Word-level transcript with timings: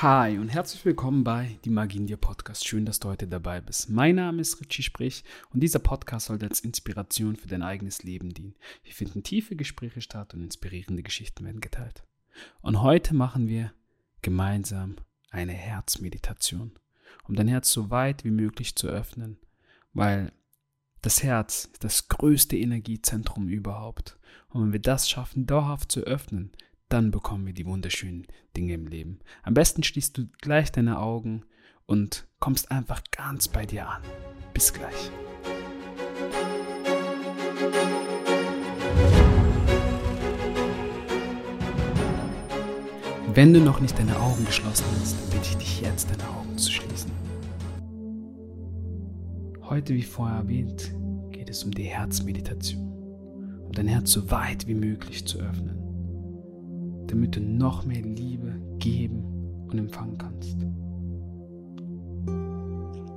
Hi 0.00 0.38
und 0.38 0.48
herzlich 0.48 0.84
willkommen 0.84 1.24
bei 1.24 1.58
Die 1.64 1.70
Magie 1.70 1.96
in 1.96 2.06
dir 2.06 2.18
Podcast. 2.18 2.64
Schön, 2.64 2.86
dass 2.86 3.00
du 3.00 3.08
heute 3.08 3.26
dabei 3.26 3.60
bist. 3.60 3.90
Mein 3.90 4.14
Name 4.14 4.40
ist 4.40 4.60
Richie 4.60 4.84
Sprich 4.84 5.24
und 5.50 5.58
dieser 5.58 5.80
Podcast 5.80 6.26
soll 6.26 6.40
als 6.40 6.60
Inspiration 6.60 7.34
für 7.34 7.48
dein 7.48 7.64
eigenes 7.64 8.04
Leben 8.04 8.32
dienen. 8.32 8.54
Hier 8.84 8.94
finden 8.94 9.24
tiefe 9.24 9.56
Gespräche 9.56 10.00
statt 10.00 10.34
und 10.34 10.44
inspirierende 10.44 11.02
Geschichten 11.02 11.44
werden 11.44 11.60
geteilt. 11.60 12.04
Und 12.60 12.80
heute 12.80 13.12
machen 13.12 13.48
wir 13.48 13.72
gemeinsam 14.22 14.98
eine 15.30 15.50
Herzmeditation, 15.54 16.70
um 17.24 17.34
dein 17.34 17.48
Herz 17.48 17.72
so 17.72 17.90
weit 17.90 18.22
wie 18.22 18.30
möglich 18.30 18.76
zu 18.76 18.86
öffnen, 18.86 19.36
weil 19.94 20.30
das 21.02 21.24
Herz 21.24 21.70
ist 21.72 21.82
das 21.82 22.06
größte 22.06 22.56
Energiezentrum 22.56 23.48
überhaupt. 23.48 24.16
Und 24.50 24.62
wenn 24.62 24.72
wir 24.72 24.80
das 24.80 25.10
schaffen, 25.10 25.46
dauerhaft 25.46 25.90
zu 25.90 26.02
öffnen, 26.02 26.52
dann 26.88 27.10
bekommen 27.10 27.46
wir 27.46 27.52
die 27.52 27.66
wunderschönen 27.66 28.26
Dinge 28.56 28.74
im 28.74 28.86
Leben. 28.86 29.18
Am 29.42 29.54
besten 29.54 29.82
schließt 29.82 30.16
du 30.16 30.28
gleich 30.40 30.72
deine 30.72 30.98
Augen 30.98 31.42
und 31.86 32.26
kommst 32.40 32.70
einfach 32.70 33.02
ganz 33.10 33.48
bei 33.48 33.66
dir 33.66 33.88
an. 33.88 34.02
Bis 34.54 34.72
gleich. 34.72 35.10
Wenn 43.34 43.54
du 43.54 43.60
noch 43.60 43.80
nicht 43.80 43.96
deine 43.98 44.18
Augen 44.18 44.44
geschlossen 44.46 44.84
hast, 44.98 45.30
bitte 45.30 45.42
ich 45.42 45.56
dich 45.58 45.80
jetzt, 45.82 46.10
deine 46.10 46.28
Augen 46.30 46.58
zu 46.58 46.72
schließen. 46.72 47.12
Heute, 49.62 49.94
wie 49.94 50.02
vorher 50.02 50.38
erwähnt, 50.38 50.92
geht 51.30 51.50
es 51.50 51.62
um 51.62 51.70
die 51.70 51.84
Herzmeditation, 51.84 53.60
um 53.66 53.72
dein 53.72 53.86
Herz 53.86 54.10
so 54.10 54.30
weit 54.30 54.66
wie 54.66 54.74
möglich 54.74 55.26
zu 55.26 55.38
öffnen 55.38 55.87
damit 57.08 57.36
du 57.36 57.40
noch 57.40 57.84
mehr 57.84 58.02
Liebe 58.02 58.54
geben 58.78 59.24
und 59.68 59.78
empfangen 59.78 60.16
kannst. 60.18 60.56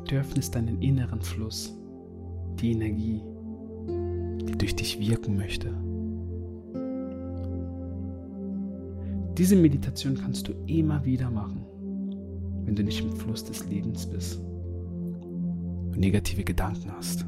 Du 0.09 0.15
öffnest 0.15 0.55
deinen 0.55 0.81
inneren 0.81 1.21
Fluss, 1.21 1.73
die 2.59 2.71
Energie, 2.71 3.21
die 4.47 4.57
durch 4.57 4.75
dich 4.75 4.99
wirken 4.99 5.37
möchte. 5.37 5.73
Diese 9.37 9.55
Meditation 9.55 10.15
kannst 10.15 10.47
du 10.47 10.53
immer 10.67 11.05
wieder 11.05 11.31
machen, 11.31 11.65
wenn 12.65 12.75
du 12.75 12.83
nicht 12.83 13.01
im 13.01 13.15
Fluss 13.15 13.43
des 13.43 13.67
Lebens 13.69 14.05
bist 14.05 14.39
und 14.39 15.97
negative 15.97 16.43
Gedanken 16.43 16.91
hast. 16.91 17.25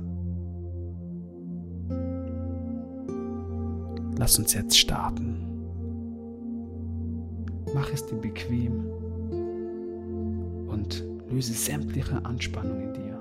Lass 4.17 4.37
uns 4.37 4.53
jetzt 4.53 4.77
starten. 4.77 5.42
Mach 7.73 7.91
es 7.91 8.05
dir 8.05 8.17
bequem 8.17 8.85
und 10.67 11.03
löse 11.29 11.53
sämtliche 11.53 12.23
Anspannung 12.23 12.81
in 12.81 12.93
dir. 12.93 13.19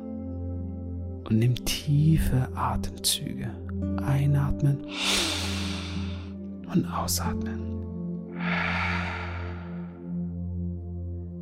Und 1.28 1.38
nimm 1.38 1.54
tiefe 1.64 2.48
Atemzüge. 2.54 3.50
Einatmen 4.04 4.84
und 6.72 6.84
ausatmen. 6.86 7.60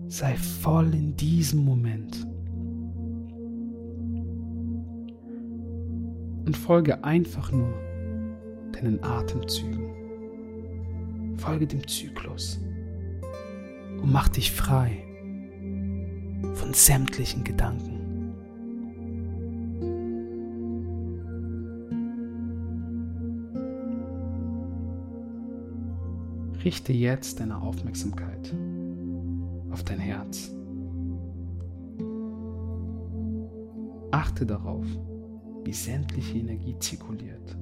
Sei 0.09 0.37
voll 0.37 0.95
in 0.95 1.17
diesem 1.17 1.65
Moment. 1.65 2.27
Und 6.47 6.57
folge 6.57 7.03
einfach 7.03 7.51
nur 7.51 7.73
deinen 8.73 9.03
Atemzügen. 9.03 9.91
Folge 11.37 11.67
dem 11.67 11.87
Zyklus 11.87 12.61
und 14.03 14.13
mach 14.13 14.29
dich 14.29 14.53
frei 14.53 15.05
von 16.55 16.73
sämtlichen 16.73 17.45
Gedanken. 17.45 17.99
Richte 26.65 26.93
jetzt 26.93 27.41
deine 27.41 27.61
Aufmerksamkeit 27.61 28.55
auf 29.71 29.83
dein 29.85 29.99
Herz. 29.99 30.53
Achte 34.11 34.45
darauf, 34.45 34.85
wie 35.65 35.73
sämtliche 35.73 36.39
Energie 36.39 36.77
zirkuliert. 36.79 37.57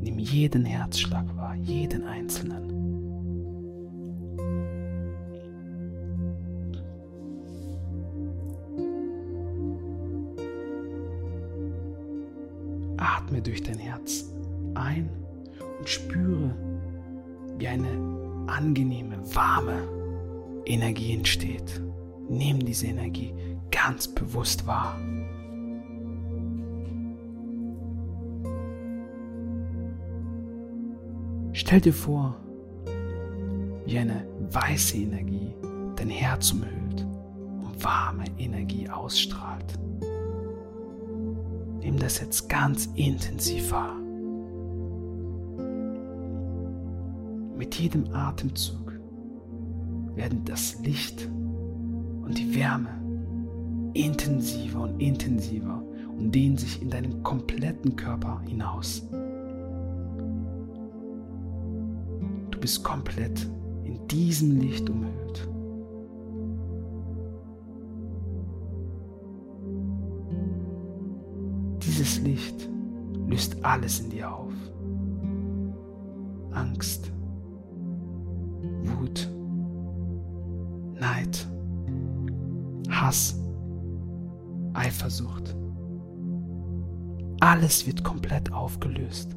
Nimm 0.00 0.18
jeden 0.18 0.64
Herzschlag 0.64 1.36
wahr, 1.36 1.54
jeden 1.54 2.04
einzelnen. 2.04 2.81
Warme 19.34 19.88
Energie 20.64 21.14
entsteht. 21.14 21.80
Nimm 22.28 22.60
diese 22.60 22.86
Energie 22.86 23.34
ganz 23.70 24.08
bewusst 24.08 24.66
wahr. 24.66 24.96
Stell 31.52 31.80
dir 31.80 31.92
vor, 31.92 32.36
wie 33.86 33.98
eine 33.98 34.26
weiße 34.50 34.96
Energie 34.96 35.54
dein 35.96 36.08
Herz 36.08 36.52
umhüllt 36.52 37.02
und 37.02 37.84
warme 37.84 38.24
Energie 38.38 38.88
ausstrahlt. 38.88 39.78
Nimm 41.80 41.98
das 41.98 42.20
jetzt 42.20 42.48
ganz 42.48 42.86
intensiv 42.94 43.70
wahr. 43.72 43.96
Mit 47.56 47.74
jedem 47.74 48.12
Atemzug 48.14 48.91
werden 50.14 50.44
das 50.44 50.78
Licht 50.82 51.28
und 52.24 52.38
die 52.38 52.54
Wärme 52.54 53.02
intensiver 53.94 54.80
und 54.82 55.00
intensiver 55.00 55.82
und 56.16 56.34
dehnen 56.34 56.56
sich 56.56 56.80
in 56.80 56.90
deinen 56.90 57.22
kompletten 57.22 57.96
Körper 57.96 58.40
hinaus. 58.46 59.06
Du 62.50 62.58
bist 62.58 62.84
komplett 62.84 63.48
in 63.84 64.06
diesem 64.08 64.58
Licht 64.60 64.88
umhüllt. 64.88 65.48
Dieses 71.82 72.20
Licht 72.20 72.68
löst 73.26 73.64
alles 73.64 74.00
in 74.00 74.10
dir 74.10 74.32
auf. 74.32 74.52
Angst, 76.52 77.10
Wut, 78.82 79.31
Hass, 83.12 83.38
Eifersucht. 84.72 85.54
Alles 87.40 87.86
wird 87.86 88.02
komplett 88.02 88.50
aufgelöst. 88.50 89.36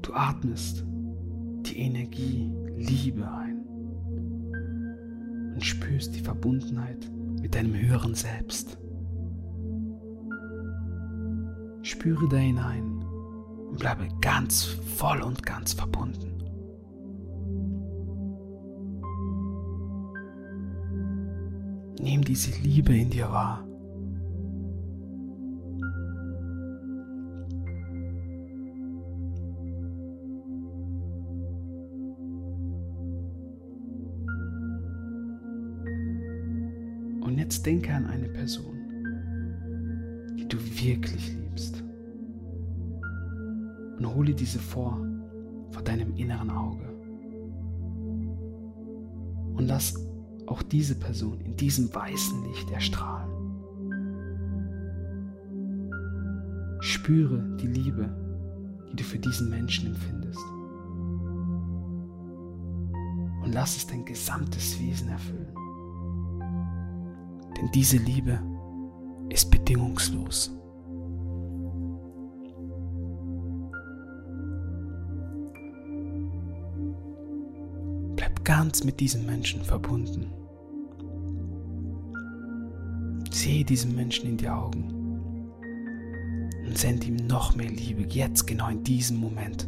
Du 0.00 0.14
atmest 0.14 0.86
die 1.66 1.80
Energie 1.80 2.50
Liebe 2.78 3.30
ein 3.30 3.58
und 5.54 5.62
spürst 5.62 6.14
die 6.14 6.20
Verbundenheit 6.20 7.12
mit 7.42 7.54
deinem 7.54 7.74
höheren 7.74 8.14
Selbst. 8.14 8.78
Spüre 11.82 12.26
da 12.30 12.38
hinein 12.38 13.04
und 13.68 13.78
bleibe 13.78 14.08
ganz 14.22 14.64
voll 14.96 15.20
und 15.20 15.42
ganz 15.42 15.74
verbunden. 15.74 16.31
Nimm 22.02 22.22
diese 22.24 22.50
Liebe 22.60 22.96
in 22.96 23.10
dir 23.10 23.30
wahr. 23.30 23.64
Und 37.20 37.38
jetzt 37.38 37.64
denke 37.64 37.94
an 37.94 38.06
eine 38.06 38.28
Person, 38.28 38.76
die 40.36 40.48
du 40.48 40.56
wirklich 40.58 41.36
liebst. 41.36 41.84
Und 43.96 44.06
hole 44.12 44.34
diese 44.34 44.58
vor, 44.58 45.00
vor 45.70 45.82
deinem 45.82 46.16
inneren 46.16 46.50
Auge. 46.50 46.82
Und 49.54 49.68
lass 49.68 49.94
auch 50.52 50.62
diese 50.62 50.94
Person 50.94 51.40
in 51.40 51.56
diesem 51.56 51.92
weißen 51.94 52.44
Licht 52.44 52.70
erstrahlen. 52.70 53.30
Spüre 56.80 57.56
die 57.60 57.68
Liebe, 57.68 58.08
die 58.90 58.96
du 58.96 59.02
für 59.04 59.18
diesen 59.18 59.50
Menschen 59.50 59.88
empfindest. 59.88 60.40
und 63.42 63.52
lass 63.52 63.76
es 63.76 63.86
dein 63.86 64.04
gesamtes 64.04 64.78
Wesen 64.80 65.08
erfüllen. 65.08 65.52
Denn 67.56 67.70
diese 67.72 67.96
Liebe 67.96 68.40
ist 69.28 69.50
bedingungslos. 69.50 70.56
Bleib 78.16 78.44
ganz 78.44 78.84
mit 78.84 79.00
diesem 79.00 79.26
Menschen 79.26 79.62
verbunden. 79.62 80.41
Sehe 83.42 83.64
diesem 83.64 83.96
Menschen 83.96 84.28
in 84.28 84.36
die 84.36 84.48
Augen 84.48 85.50
und 86.64 86.78
sende 86.78 87.08
ihm 87.08 87.16
noch 87.16 87.56
mehr 87.56 87.68
Liebe, 87.68 88.02
jetzt 88.02 88.46
genau 88.46 88.68
in 88.68 88.84
diesem 88.84 89.16
Moment. 89.16 89.66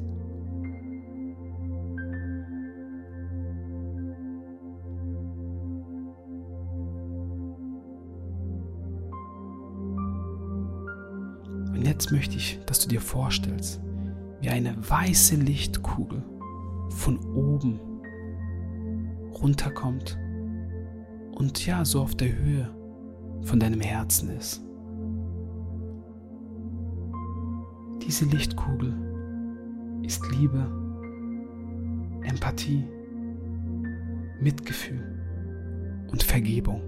Und 11.73 11.85
jetzt 11.85 12.13
möchte 12.13 12.37
ich, 12.37 12.61
dass 12.67 12.79
du 12.79 12.89
dir 12.89 13.01
vorstellst, 13.01 13.81
wie 14.41 14.51
eine 14.51 14.77
weiße 14.89 15.35
Lichtkugel 15.35 16.23
von 16.91 17.19
oben 17.35 17.81
runterkommt 19.33 20.17
und 21.33 21.67
ja, 21.67 21.85
so 21.85 22.03
auf 22.03 22.15
der 22.15 22.33
Höhe 22.37 22.84
von 23.45 23.61
deinem 23.61 23.81
Herzen 23.81 24.31
ist. 24.31 24.63
Diese 28.07 28.25
Lichtkugel 28.27 28.93
ist 30.03 30.23
Liebe, 30.33 30.67
Empathie, 32.23 32.85
Mitgefühl 34.41 36.07
und 36.11 36.23
Vergebung. 36.23 36.83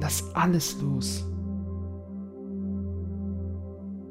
Lass 0.00 0.34
alles 0.34 0.80
los, 0.80 1.26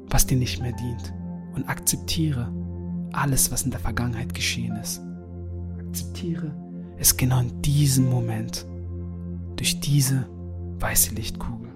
was 0.08 0.26
dir 0.26 0.38
nicht 0.38 0.62
mehr 0.62 0.72
dient 0.72 1.12
und 1.54 1.68
akzeptiere 1.68 2.52
alles, 3.12 3.50
was 3.50 3.64
in 3.64 3.70
der 3.70 3.80
Vergangenheit 3.80 4.32
geschehen 4.34 4.76
ist. 4.76 5.02
Akzeptiere 5.78 6.54
es 7.00 7.16
genau 7.16 7.40
in 7.40 7.62
diesem 7.62 8.10
Moment 8.10 8.66
durch 9.56 9.80
diese 9.80 10.28
weiße 10.78 11.14
Lichtkugel. 11.14 11.70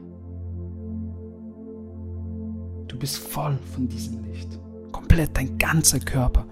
Du 2.86 2.98
bist 2.98 3.16
voll 3.16 3.58
von 3.72 3.88
diesem 3.88 4.22
Licht. 4.24 4.60
Komplett 4.92 5.30
dein 5.36 5.56
ganzer 5.58 5.98
Körper 5.98 6.46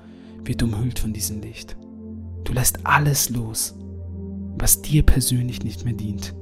wird 0.44 0.62
umhüllt 0.62 0.98
von 0.98 1.12
diesem 1.12 1.42
Licht. 1.42 1.76
Du 2.44 2.52
lässt 2.52 2.84
alles 2.84 3.28
los, 3.28 3.74
was 4.58 4.80
dir 4.80 5.02
persönlich 5.02 5.62
nicht 5.62 5.84
mehr 5.84 5.94
dient. 5.94 6.34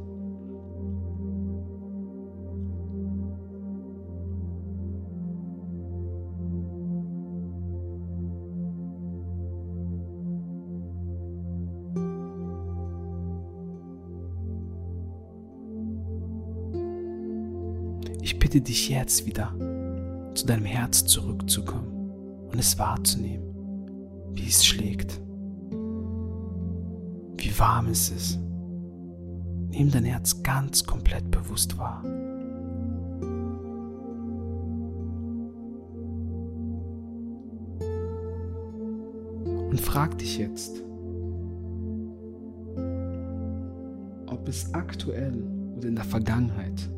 Ich 18.23 18.39
bitte 18.39 18.61
dich 18.61 18.89
jetzt 18.89 19.27
wieder 19.27 19.55
zu 20.35 20.47
deinem 20.47 20.65
Herz 20.65 21.05
zurückzukommen 21.07 22.49
und 22.51 22.59
es 22.59 22.79
wahrzunehmen, 22.79 23.45
wie 24.35 24.47
es 24.47 24.65
schlägt, 24.65 25.21
wie 27.37 27.59
warm 27.59 27.89
es 27.89 28.11
ist. 28.11 28.39
Nimm 29.71 29.91
dein 29.91 30.05
Herz 30.05 30.43
ganz 30.43 30.85
komplett 30.85 31.31
bewusst 31.31 31.79
wahr. 31.79 32.03
Und 39.71 39.81
frag 39.81 40.19
dich 40.19 40.39
jetzt, 40.39 40.83
ob 44.27 44.49
es 44.49 44.75
aktuell 44.75 45.45
oder 45.77 45.89
in 45.89 45.95
der 45.95 46.05
Vergangenheit 46.05 46.91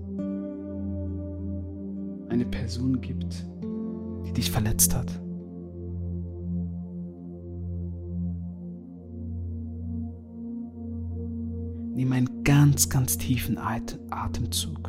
eine 2.33 2.47
Person 2.47 2.99
gibt, 3.03 3.47
die 4.27 4.33
dich 4.33 4.51
verletzt 4.51 4.95
hat. 4.95 5.21
Nimm 11.95 12.11
einen 12.13 12.43
ganz, 12.43 12.89
ganz 12.89 13.19
tiefen 13.19 13.59
Atemzug. 13.59 14.89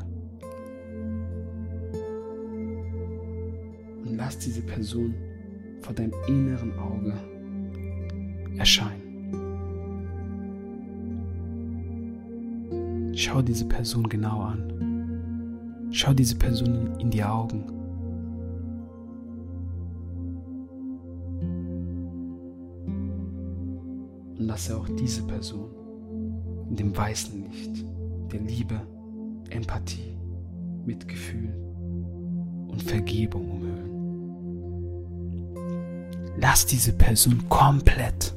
Und 4.06 4.16
lass 4.16 4.40
diese 4.40 4.62
Person 4.62 5.14
vor 5.82 5.94
deinem 5.94 6.14
inneren 6.30 6.72
Auge 6.80 7.14
erscheinen. 8.58 9.02
Schau 13.14 13.42
diese 13.42 13.66
Person 13.66 14.08
genau 14.08 14.44
an. 14.44 14.93
Schau 15.96 16.12
diese 16.12 16.36
Person 16.36 17.00
in 17.00 17.12
die 17.12 17.24
Augen. 17.24 17.70
Und 24.32 24.48
lasse 24.48 24.76
auch 24.76 24.90
diese 25.00 25.22
Person 25.22 25.70
in 26.72 26.78
dem 26.78 26.98
weißen 26.98 27.44
Licht 27.44 27.86
der 28.32 28.40
Liebe, 28.42 28.82
Empathie, 29.52 30.18
Mitgefühl 30.84 31.54
und 32.70 32.82
Vergebung 32.82 33.52
umhüllen. 33.52 33.92
Lass 36.40 36.66
diese 36.66 36.94
Person 36.94 37.48
komplett 37.50 38.34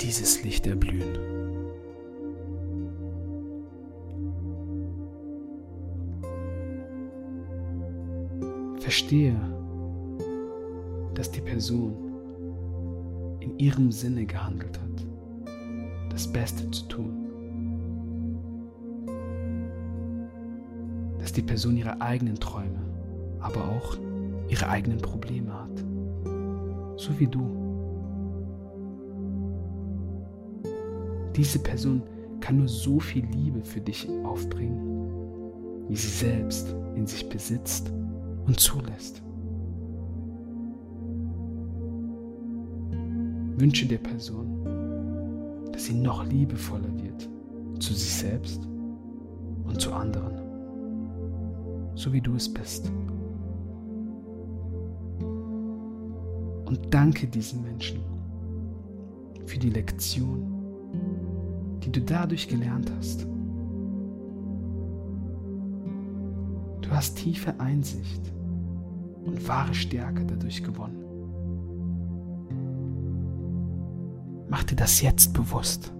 dieses 0.00 0.42
Licht 0.42 0.66
erblühen. 0.66 1.27
Verstehe, 8.88 9.36
dass 11.12 11.30
die 11.30 11.42
Person 11.42 11.94
in 13.38 13.58
ihrem 13.58 13.92
Sinne 13.92 14.24
gehandelt 14.24 14.80
hat, 14.80 15.06
das 16.10 16.26
Beste 16.26 16.70
zu 16.70 16.88
tun. 16.88 17.12
Dass 21.18 21.34
die 21.34 21.42
Person 21.42 21.76
ihre 21.76 22.00
eigenen 22.00 22.36
Träume, 22.36 22.80
aber 23.40 23.62
auch 23.62 23.98
ihre 24.48 24.70
eigenen 24.70 25.02
Probleme 25.02 25.52
hat. 25.52 25.84
So 26.96 27.10
wie 27.20 27.26
du. 27.26 27.44
Diese 31.36 31.58
Person 31.58 32.02
kann 32.40 32.56
nur 32.56 32.68
so 32.68 32.98
viel 33.00 33.26
Liebe 33.26 33.62
für 33.62 33.82
dich 33.82 34.08
aufbringen, 34.24 34.80
wie 35.88 35.96
sie 35.96 36.08
selbst 36.08 36.74
in 36.94 37.06
sich 37.06 37.28
besitzt 37.28 37.92
und 38.48 38.58
zulässt. 38.58 39.22
Wünsche 43.58 43.86
der 43.86 43.98
Person, 43.98 44.64
dass 45.70 45.84
sie 45.84 45.94
noch 45.94 46.24
liebevoller 46.24 46.92
wird 47.02 47.28
zu 47.78 47.92
sich 47.92 48.12
selbst 48.12 48.66
und 49.64 49.80
zu 49.80 49.92
anderen, 49.92 50.32
so 51.94 52.12
wie 52.12 52.20
du 52.22 52.34
es 52.34 52.52
bist. 52.52 52.90
Und 56.64 56.80
danke 56.90 57.26
diesen 57.26 57.62
Menschen 57.62 58.00
für 59.44 59.58
die 59.58 59.70
Lektion, 59.70 60.50
die 61.82 61.92
du 61.92 62.00
dadurch 62.00 62.48
gelernt 62.48 62.90
hast. 62.96 63.26
Du 66.80 66.90
hast 66.90 67.16
tiefe 67.16 67.58
Einsicht 67.60 68.37
und 69.28 69.46
wahre 69.46 69.74
Stärke 69.74 70.24
dadurch 70.24 70.62
gewonnen. 70.62 71.04
Mach 74.48 74.64
dir 74.64 74.76
das 74.76 75.02
jetzt 75.02 75.34
bewusst. 75.34 75.92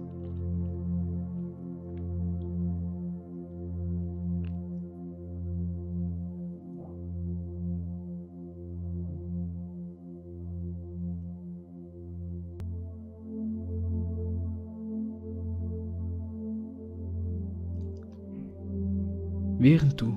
Während 19.61 19.99
du 19.99 20.15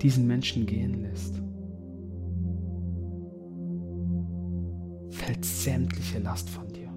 diesen 0.00 0.28
Menschen 0.28 0.64
gehen 0.64 1.02
lässt, 1.02 1.42
hält 5.26 5.44
sämtliche 5.44 6.20
Last 6.20 6.48
von 6.48 6.68
dir. 6.68 6.88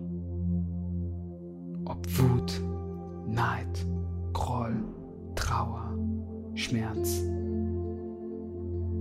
Ob 1.85 2.05
Wut, 2.19 2.61
Neid, 3.27 3.85
Groll, 4.33 4.75
Trauer, 5.35 5.97
Schmerz, 6.53 7.23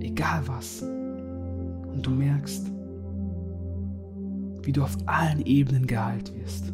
egal 0.01 0.43
was. 0.47 0.83
Und 0.83 2.01
du 2.03 2.11
merkst, 2.11 2.71
wie 4.63 4.73
du 4.73 4.83
auf 4.83 4.97
allen 5.07 5.45
Ebenen 5.45 5.87
geheilt 5.87 6.33
wirst. 6.35 6.73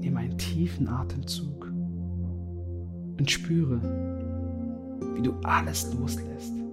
Nimm 0.00 0.16
einen 0.16 0.36
tiefen 0.38 0.88
Atemzug 0.88 1.70
und 3.18 3.30
spüre, 3.30 3.80
wie 5.14 5.22
du 5.22 5.32
alles 5.42 5.92
loslässt 5.94 6.65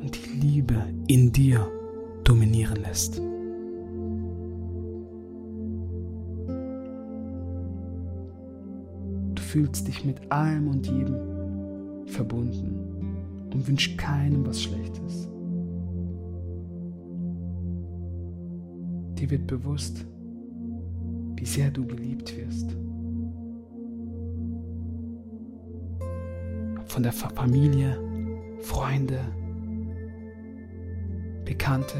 und 0.00 0.16
die 0.16 0.46
Liebe 0.46 0.84
in 1.06 1.32
dir 1.32 1.70
dominieren 2.24 2.82
lässt. 2.82 3.18
Du 9.34 9.42
fühlst 9.42 9.88
dich 9.88 10.04
mit 10.04 10.30
allem 10.30 10.68
und 10.68 10.86
jedem 10.86 12.06
verbunden 12.06 13.48
und 13.52 13.66
wünschst 13.66 13.96
keinem 13.98 14.46
was 14.46 14.62
Schlechtes. 14.62 15.28
Dir 19.14 19.30
wird 19.30 19.46
bewusst, 19.46 20.06
wie 21.36 21.46
sehr 21.46 21.70
du 21.70 21.86
geliebt 21.86 22.36
wirst. 22.36 22.76
Von 26.86 27.02
der 27.02 27.12
Familie, 27.12 27.98
Freunde, 28.60 29.20
Bekannte. 31.48 31.96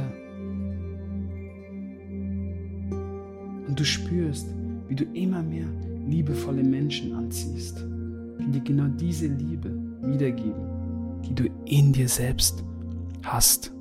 Und 3.66 3.80
du 3.80 3.84
spürst, 3.84 4.46
wie 4.88 4.94
du 4.94 5.04
immer 5.14 5.42
mehr 5.42 5.66
liebevolle 6.06 6.62
Menschen 6.62 7.14
anziehst, 7.14 7.82
die 8.38 8.50
dir 8.50 8.60
genau 8.60 8.88
diese 8.88 9.26
Liebe 9.26 9.70
wiedergeben, 10.02 11.22
die 11.24 11.34
du 11.34 11.44
in 11.64 11.94
dir 11.94 12.08
selbst 12.08 12.62
hast. 13.22 13.72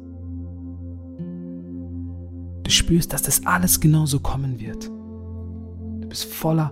Du 2.63 2.71
spürst, 2.71 3.11
dass 3.11 3.23
das 3.23 3.45
alles 3.45 3.81
genauso 3.81 4.21
kommen 4.21 4.61
wird. 4.61 4.85
Du 4.85 6.07
bist 6.07 6.25
voller 6.25 6.71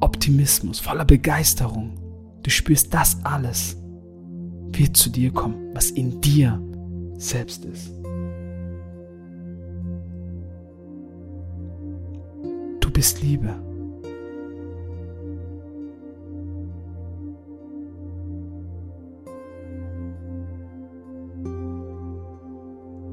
Optimismus, 0.00 0.78
voller 0.78 1.04
Begeisterung. 1.04 1.94
Du 2.44 2.50
spürst, 2.50 2.94
das 2.94 3.18
alles 3.24 3.76
wird 4.72 4.96
zu 4.96 5.10
dir 5.10 5.32
kommen, 5.32 5.74
was 5.74 5.90
in 5.90 6.20
dir 6.20 6.62
selbst 7.16 7.64
ist. 7.64 7.98
Bist 12.98 13.22
Liebe. 13.22 13.54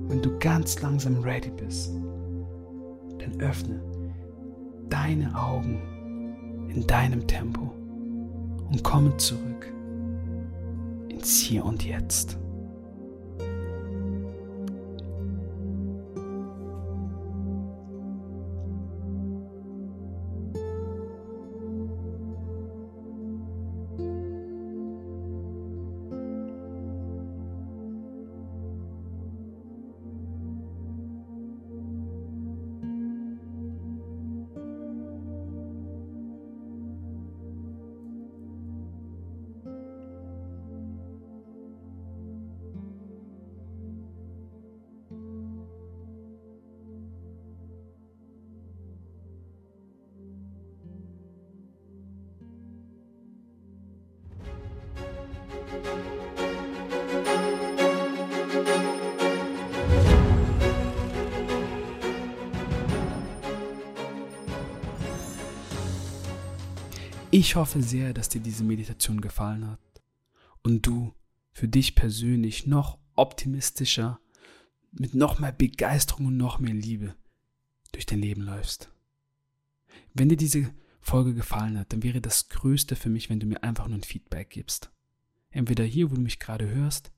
Wenn 0.08 0.22
du 0.24 0.40
ganz 0.40 0.82
langsam 0.82 1.22
ready 1.22 1.52
bist, 1.52 1.94
dann 3.20 3.40
öffne 3.40 3.80
deine 4.90 5.40
Augen 5.40 6.68
in 6.74 6.88
deinem 6.88 7.28
Tempo 7.28 7.72
und 8.72 8.84
komme 8.84 9.16
zurück 9.18 9.72
ins 11.10 11.42
Hier 11.42 11.64
und 11.64 11.86
Jetzt. 11.86 12.40
Ich 67.38 67.58
hoffe 67.58 67.84
sehr, 67.84 68.14
dass 68.14 68.30
dir 68.30 68.40
diese 68.40 68.64
Meditation 68.64 69.20
gefallen 69.20 69.68
hat 69.68 69.82
und 70.64 70.88
du 70.88 71.14
für 71.52 71.68
dich 71.68 71.94
persönlich 71.94 72.66
noch 72.66 72.98
optimistischer, 73.16 74.22
mit 74.94 75.16
noch 75.16 75.38
mehr 75.38 75.52
Begeisterung 75.52 76.28
und 76.28 76.38
noch 76.38 76.60
mehr 76.60 76.74
Liebe 76.74 77.14
durch 77.92 78.06
dein 78.06 78.22
Leben 78.22 78.42
läufst. 78.42 78.90
Wenn 80.14 80.30
dir 80.30 80.38
diese 80.38 80.74
Folge 81.02 81.34
gefallen 81.34 81.78
hat, 81.78 81.92
dann 81.92 82.04
wäre 82.04 82.22
das 82.22 82.48
Größte 82.48 82.96
für 82.96 83.10
mich, 83.10 83.30
wenn 83.30 83.42
du 83.42 83.48
mir 83.48 83.64
einfach 83.64 83.90
nur 83.90 83.98
ein 83.98 84.04
Feedback 84.04 84.50
gibst. 84.50 84.90
Entweder 85.50 85.84
hier, 85.84 86.12
wo 86.12 86.16
du 86.16 86.22
mich 86.22 86.40
gerade 86.40 86.70
hörst, 86.70 87.12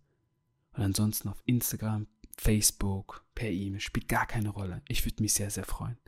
oder 0.74 0.86
ansonsten 0.86 1.30
auf 1.30 1.44
Instagram, 1.46 2.08
Facebook, 2.36 3.24
per 3.36 3.52
E-Mail, 3.52 3.82
spielt 3.82 4.08
gar 4.08 4.26
keine 4.26 4.50
Rolle. 4.50 4.82
Ich 4.88 5.06
würde 5.06 5.22
mich 5.22 5.34
sehr, 5.34 5.52
sehr 5.52 5.66
freuen. 5.66 6.00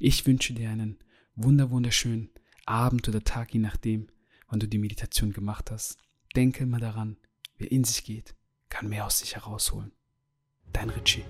Ich 0.00 0.26
wünsche 0.26 0.52
dir 0.52 0.68
einen 0.68 0.98
wunder 1.36 1.70
wunderschönen 1.70 2.30
Abend 2.66 3.08
oder 3.08 3.22
Tag, 3.22 3.54
je 3.54 3.60
nachdem, 3.60 4.08
wann 4.48 4.60
du 4.60 4.68
die 4.68 4.78
Meditation 4.78 5.32
gemacht 5.32 5.70
hast. 5.70 5.98
Denke 6.34 6.64
immer 6.64 6.80
daran, 6.80 7.16
wer 7.56 7.70
in 7.70 7.84
sich 7.84 8.04
geht, 8.04 8.34
kann 8.68 8.88
mehr 8.88 9.06
aus 9.06 9.20
sich 9.20 9.36
herausholen. 9.36 9.92
Dein 10.72 10.90
Richie. 10.90 11.24